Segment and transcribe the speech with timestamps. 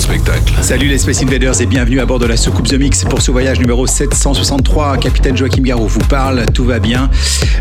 [0.00, 0.54] Spectacle.
[0.60, 3.30] Salut les Space Invaders et bienvenue à bord de la soucoupe The Mix pour ce
[3.30, 4.96] voyage numéro 763.
[4.98, 7.10] Capitaine Joachim Garraud vous parle, tout va bien.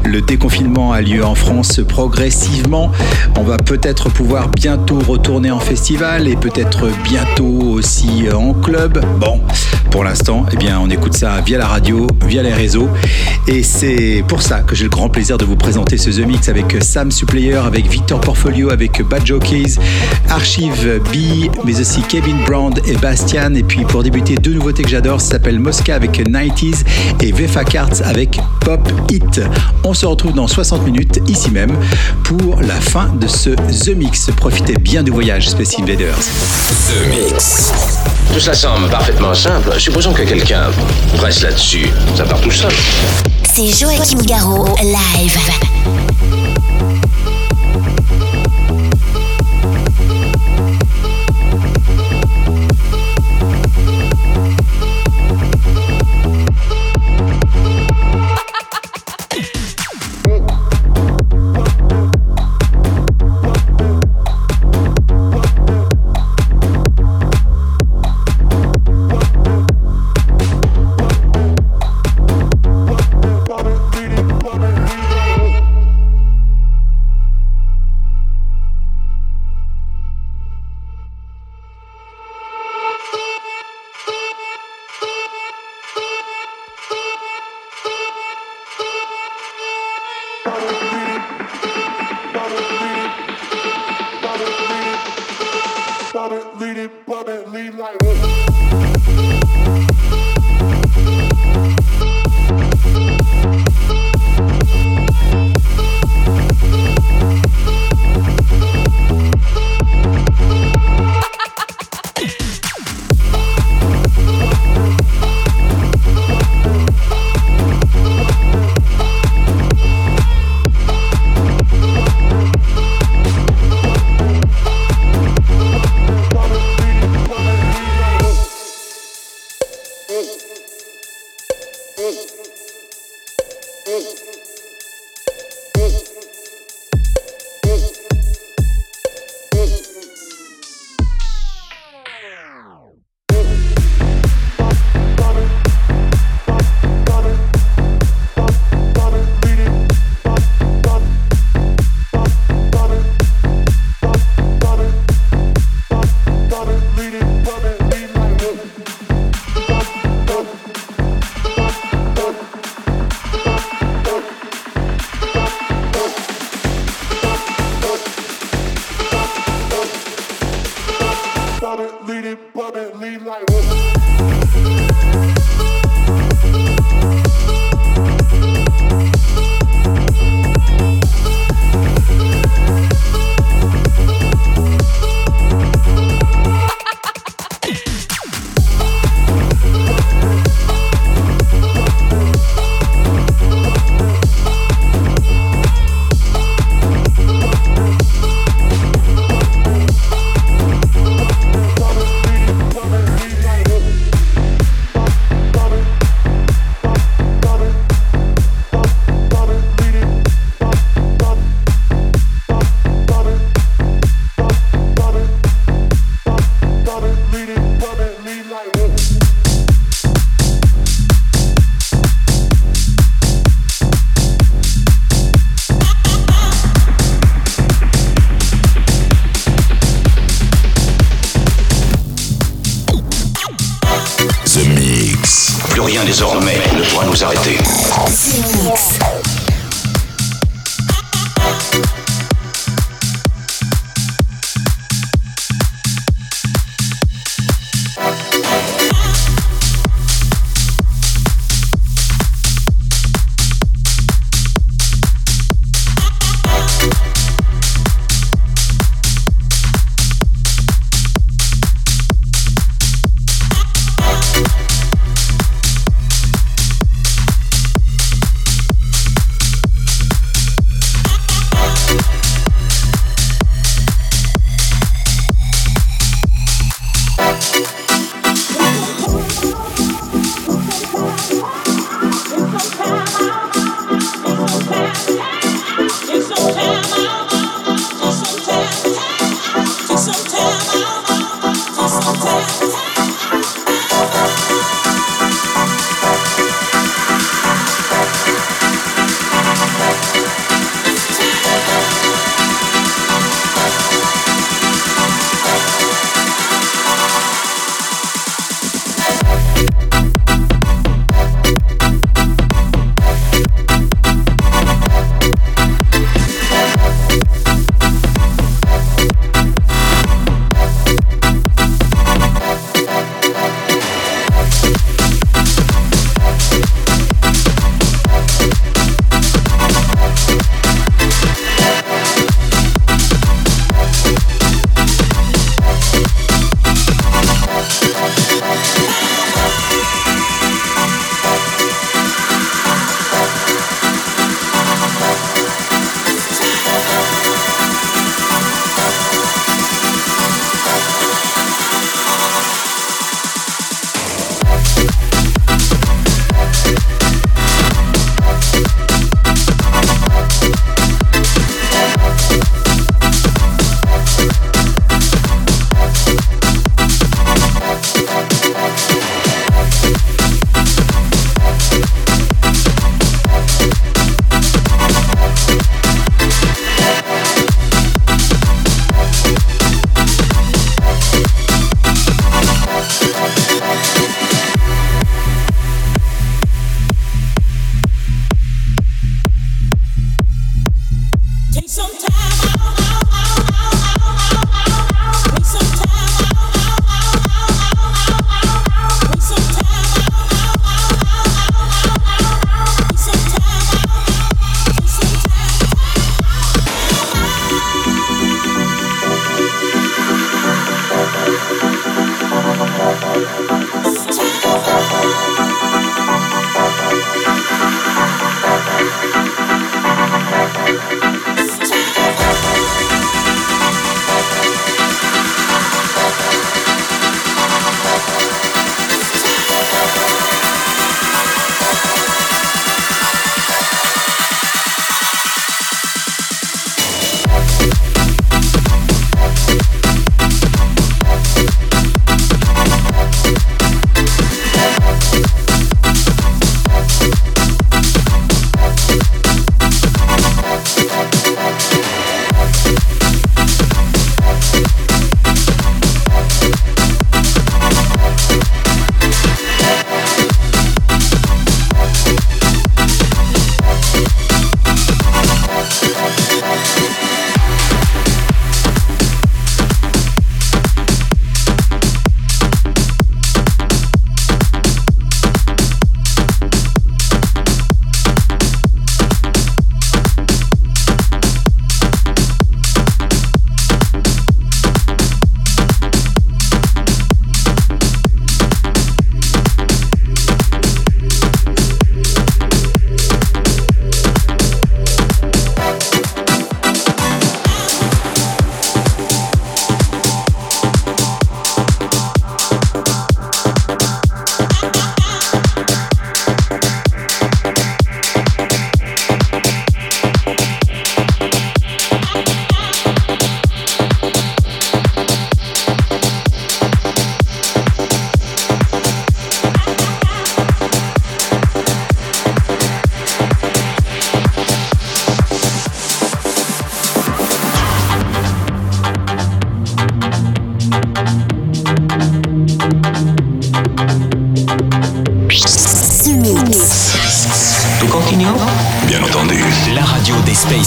[0.03, 2.91] Le déconfinement a lieu en France progressivement.
[3.37, 9.03] On va peut-être pouvoir bientôt retourner en festival et peut-être bientôt aussi en club.
[9.19, 9.39] Bon,
[9.91, 12.89] pour l'instant, eh bien, on écoute ça via la radio, via les réseaux.
[13.47, 16.49] Et c'est pour ça que j'ai le grand plaisir de vous présenter ce The Mix
[16.49, 19.75] avec Sam Supplayer, avec Victor Portfolio, avec Bad Jockeys,
[20.29, 23.53] Archive B, mais aussi Kevin Brown et Bastian.
[23.55, 26.83] Et puis pour débuter, deux nouveautés que j'adore, ça s'appelle Mosca avec 90s
[27.21, 29.41] et Vefa Carts avec Pop Hit.
[29.83, 31.71] On se retrouve dans 60 minutes, ici même,
[32.23, 34.29] pour la fin de ce The Mix.
[34.37, 36.17] Profitez bien du voyage, Space Invaders.
[36.17, 37.73] The Mix.
[38.33, 39.73] Tout ça semble parfaitement simple.
[39.77, 40.71] Supposons que quelqu'un
[41.17, 41.87] presse là-dessus.
[42.15, 42.71] Ça part tout seul.
[43.53, 46.02] C'est Joachim Garraud, live.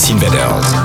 [0.08, 0.75] Invaders.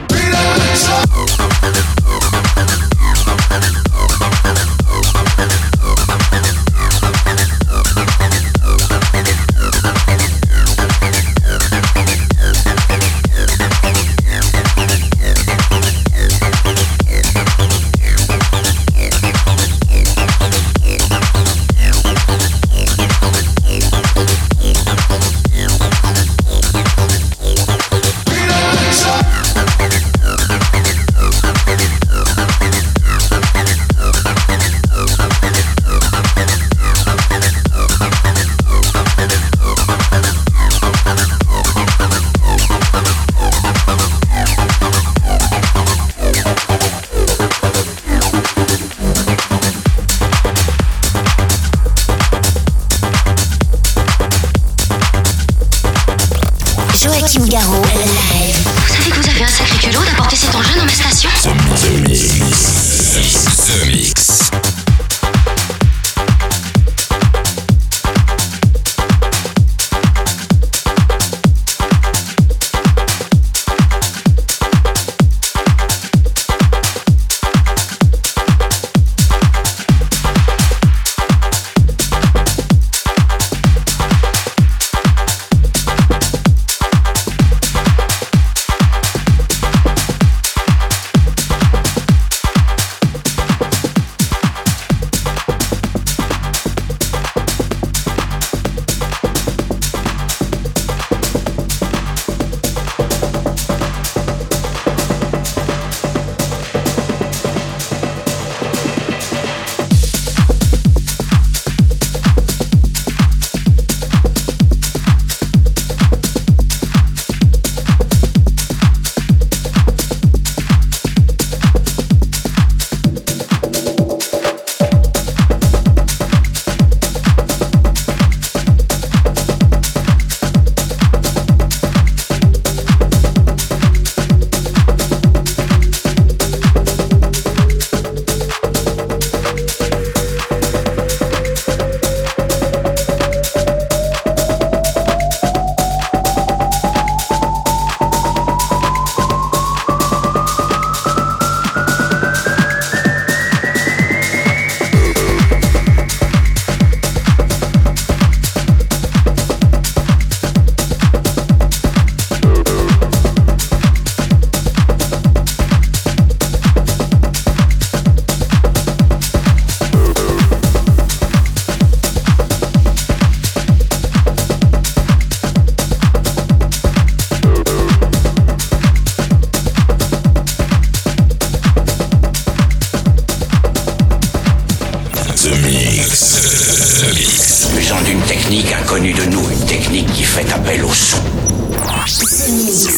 [0.09, 0.83] Freedom is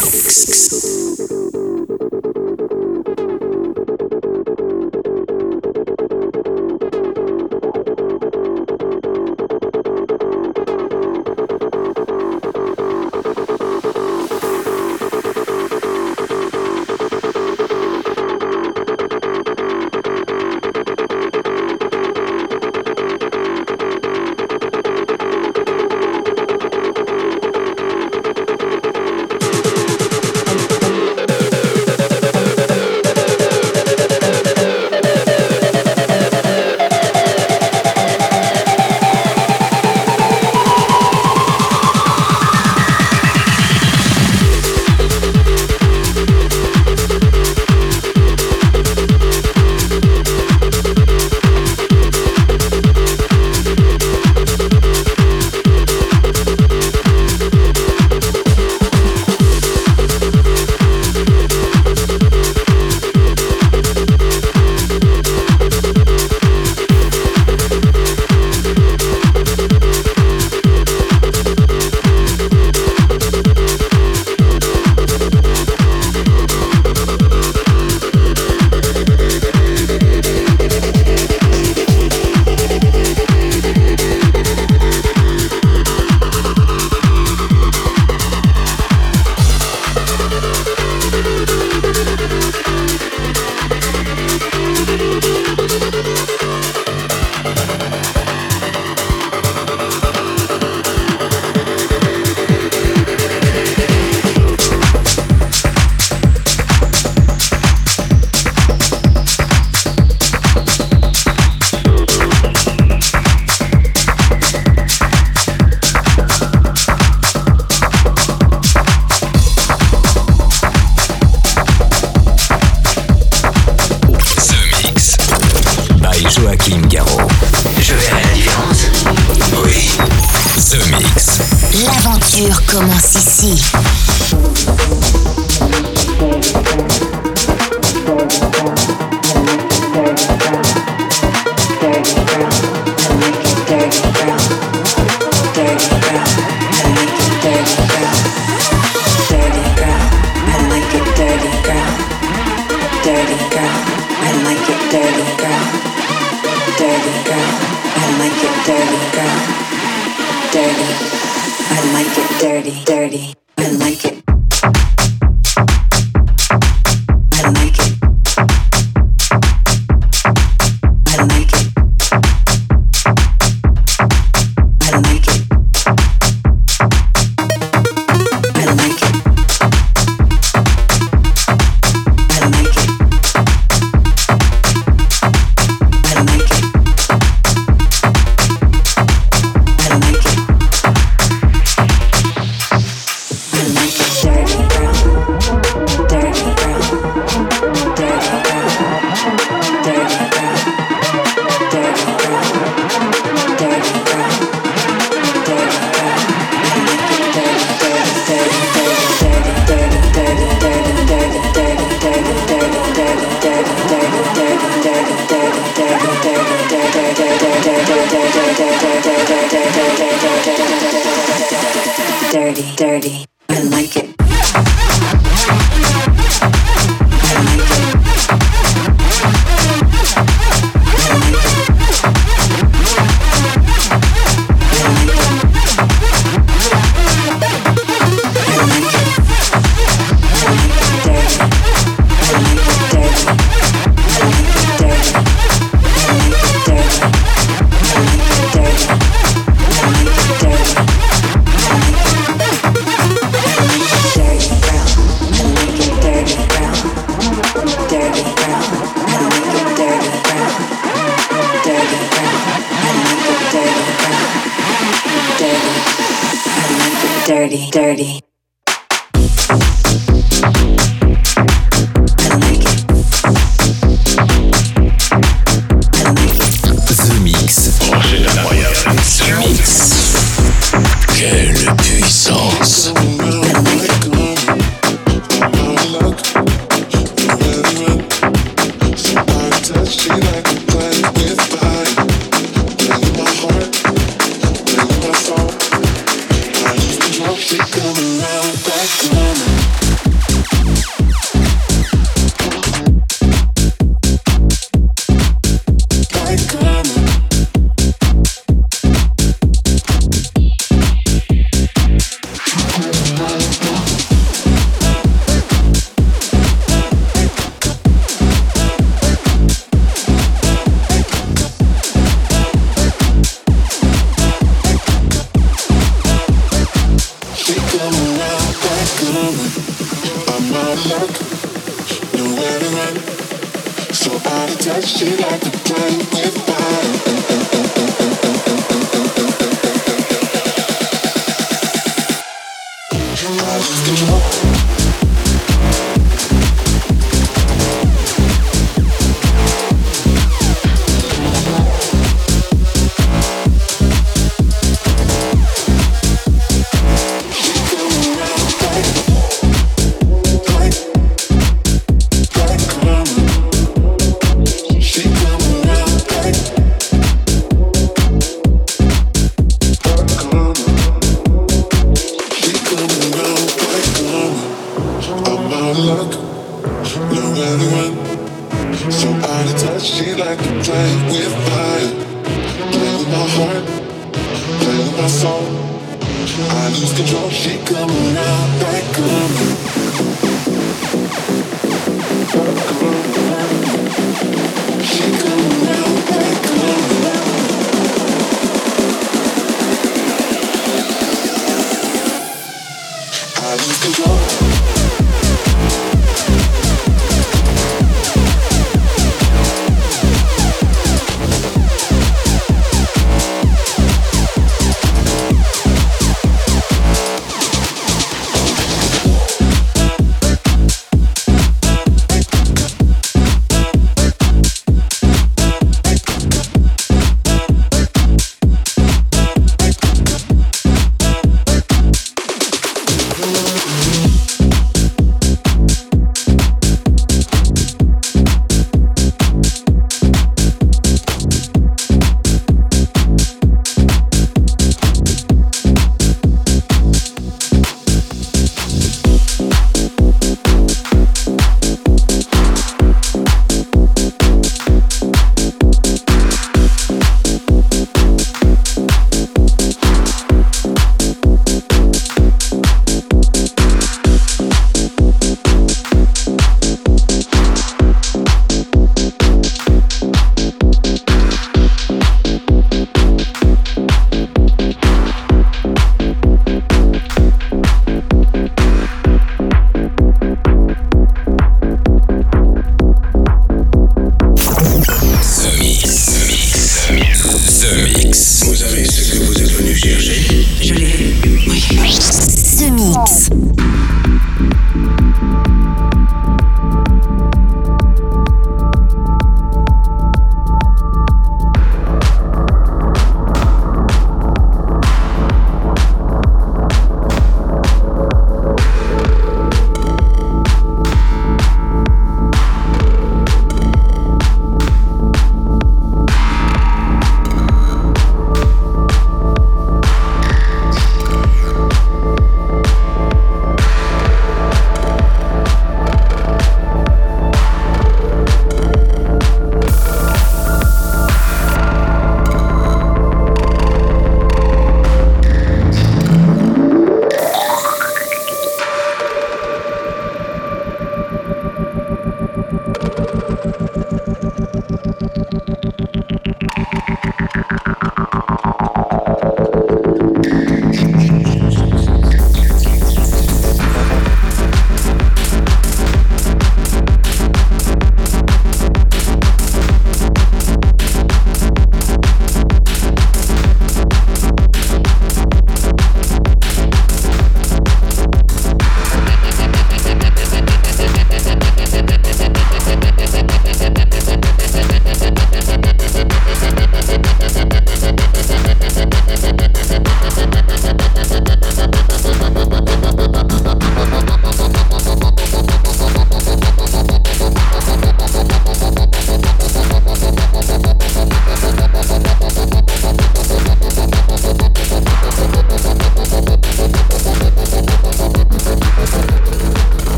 [0.00, 1.39] クスクス。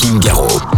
[0.00, 0.77] By Joachim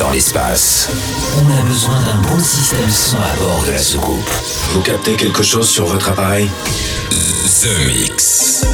[0.00, 0.88] dans l'espace.
[1.36, 4.30] On a besoin d'un bon système son à bord de la soucoupe.
[4.72, 6.50] Vous captez quelque chose sur votre appareil?
[7.10, 8.64] The Mix.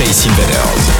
[0.00, 0.90] Space Invaders.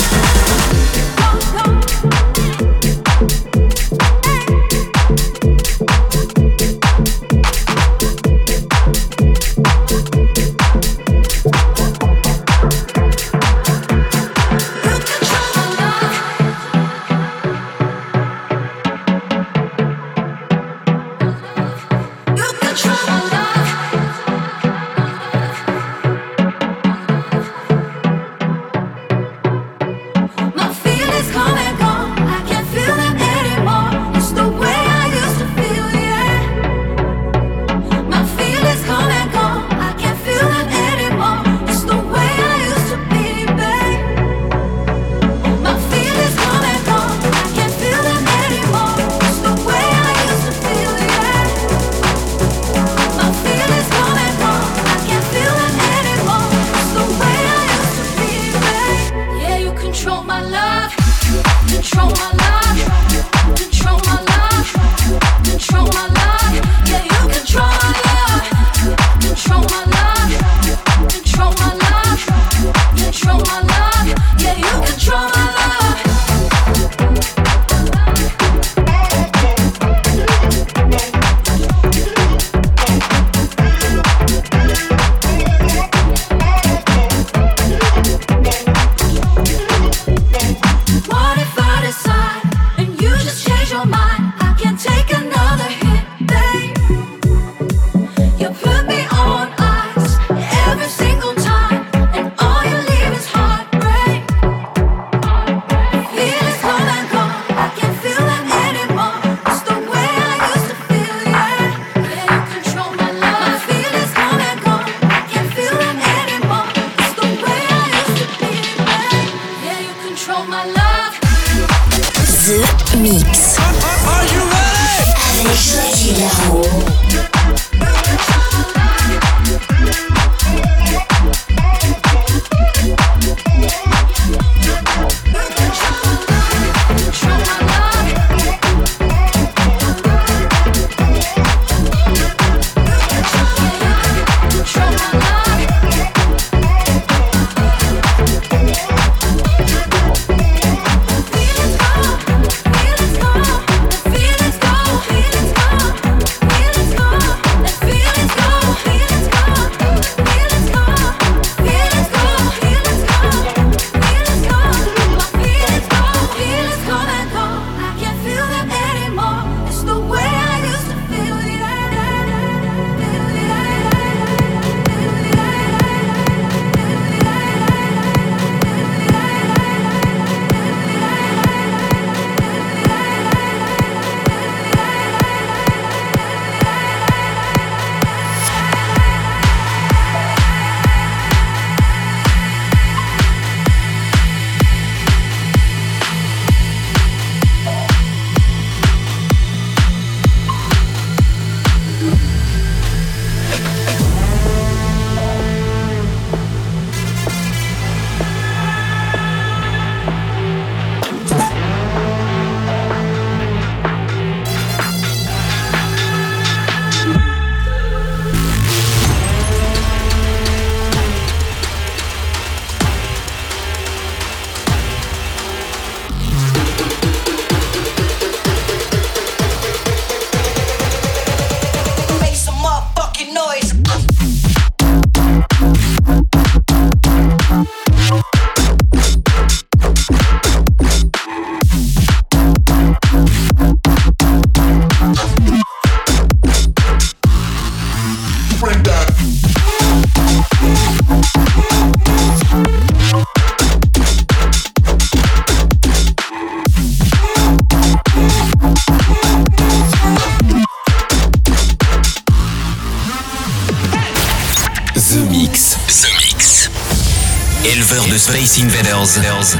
[269.01, 269.60] Space Invaders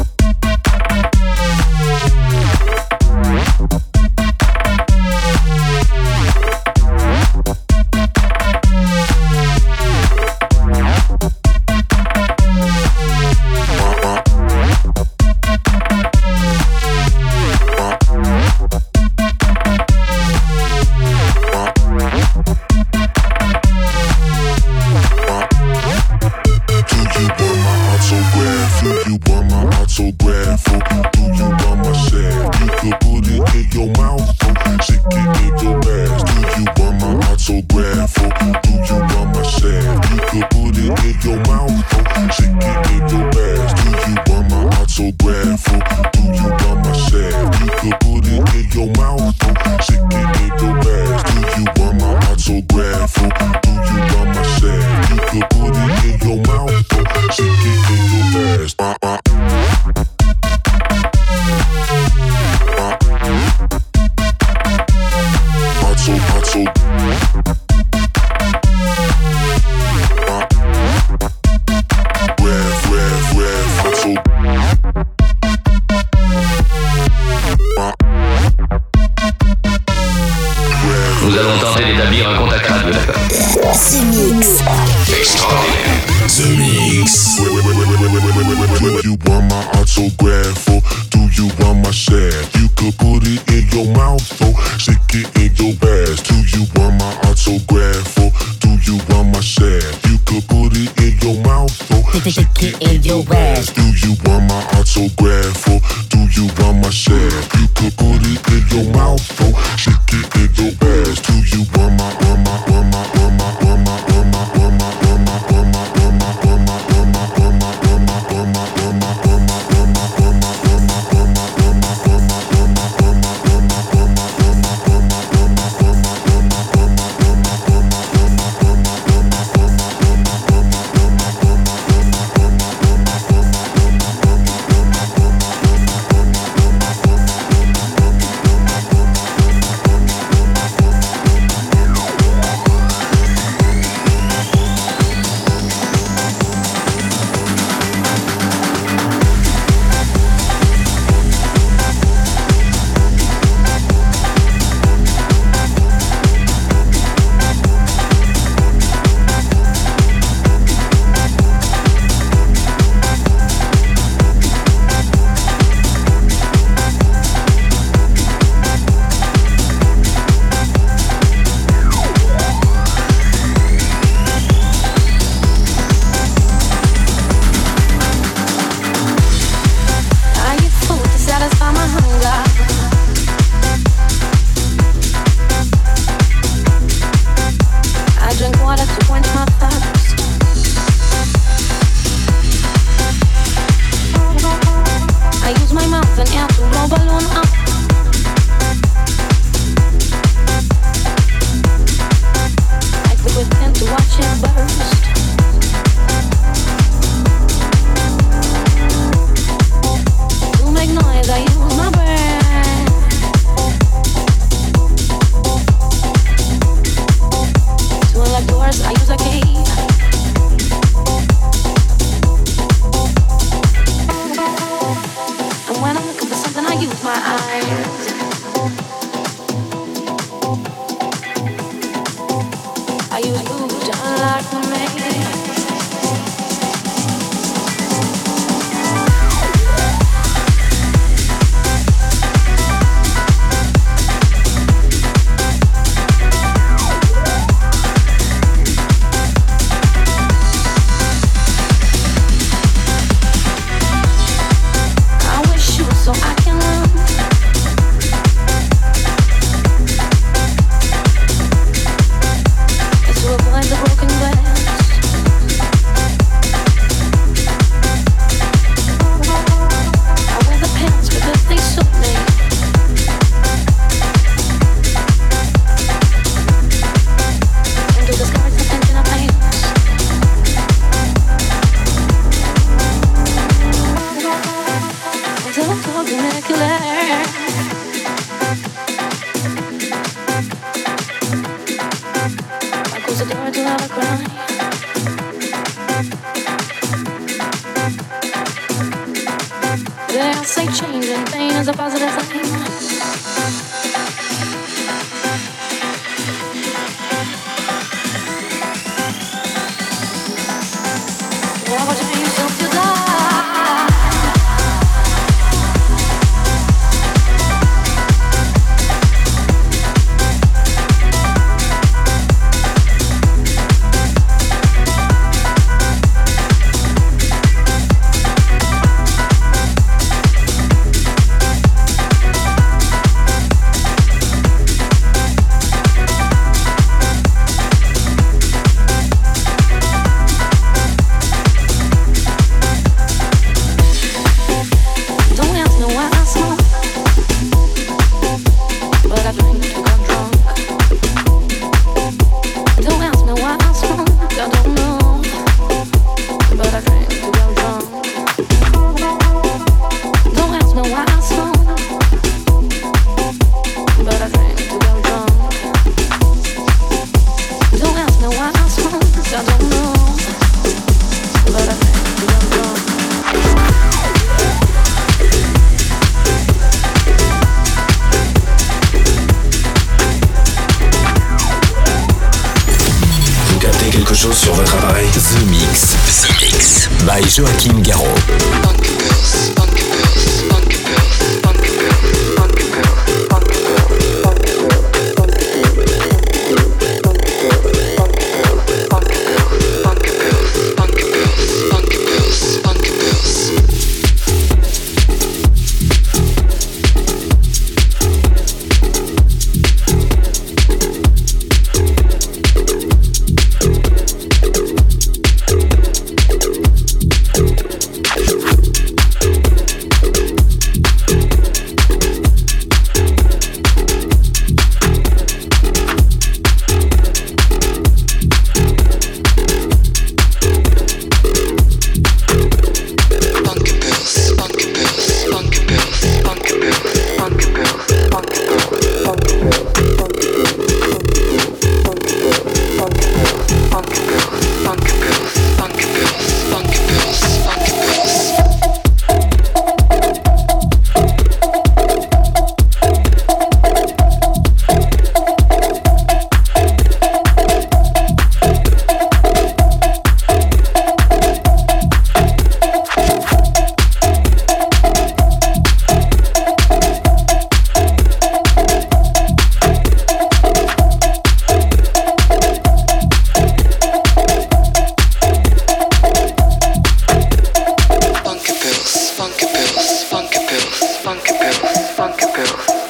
[387.41, 388.40] Joachim Garraud.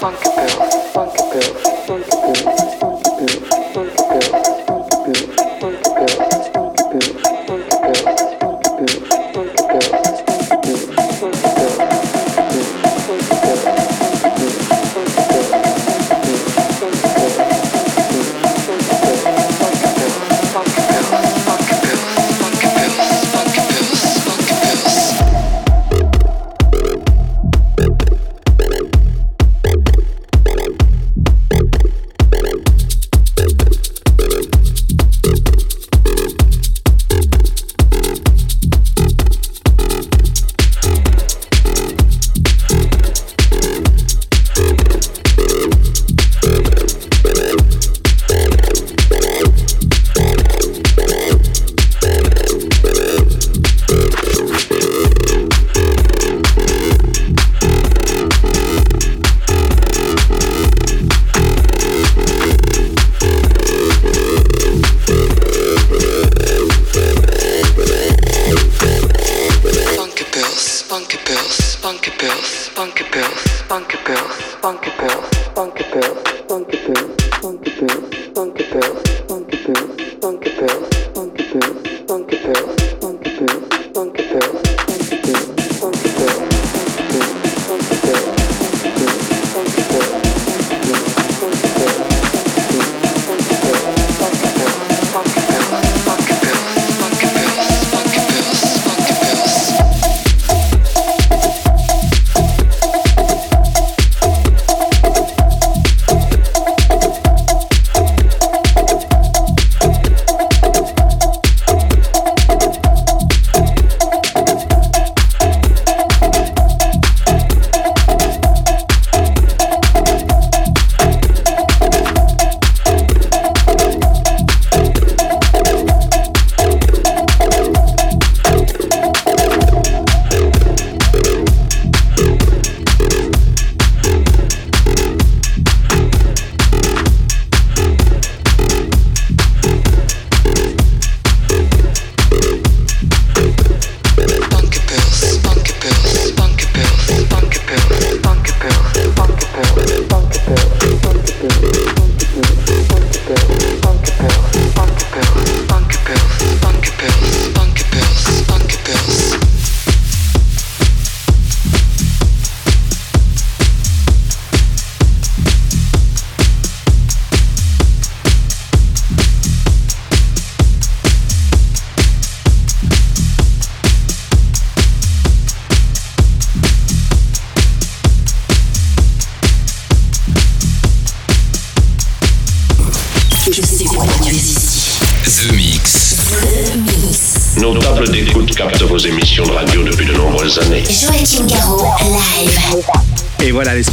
[0.02, 0.31] funk.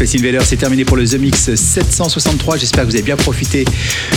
[0.08, 2.56] Space Invaders, c'est terminé pour le The Mix 763.
[2.56, 3.64] J'espère que vous avez bien profité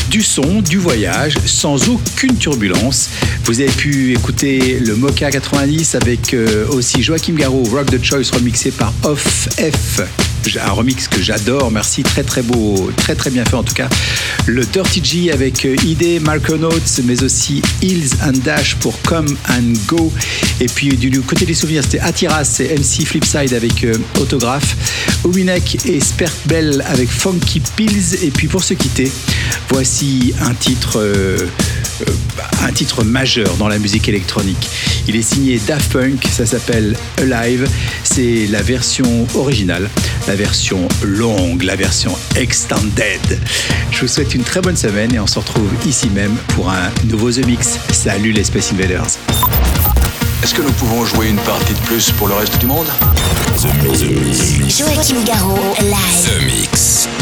[0.09, 3.09] du son, du voyage, sans aucune turbulence.
[3.45, 8.31] Vous avez pu écouter le Mocha 90 avec euh, aussi Joachim Garraud, Rock the Choice,
[8.33, 10.01] remixé par Off F.
[10.59, 13.87] Un remix que j'adore, merci, très très beau, très très bien fait en tout cas.
[14.47, 19.37] Le Dirty G avec euh, ID, Marco Notes, mais aussi Hills and Dash pour Come
[19.49, 20.11] and Go.
[20.59, 24.75] Et puis du, côté des souvenirs, c'était Atiras et MC Flipside avec euh, Autographe.
[25.23, 28.23] Owinek et Spert Bell avec Funky Pills.
[28.23, 29.11] Et puis pour se quitter,
[29.69, 31.37] voici un titre, euh,
[32.63, 34.69] un titre majeur dans la musique électronique.
[35.07, 37.67] Il est signé Daft Punk, ça s'appelle Alive.
[38.03, 39.89] C'est la version originale,
[40.27, 43.39] la version longue, la version extended.
[43.91, 46.89] Je vous souhaite une très bonne semaine et on se retrouve ici même pour un
[47.05, 47.79] nouveau The Mix.
[47.91, 49.17] Salut les Space Invaders.
[50.43, 52.87] Est-ce que nous pouvons jouer une partie de plus pour le reste du monde?
[54.67, 56.25] Joachim Garraud, live.
[56.25, 57.07] The Mix.
[57.07, 57.07] The Mix.
[57.07, 57.20] The Mix.